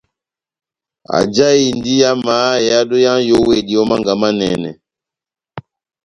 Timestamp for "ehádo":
2.67-2.95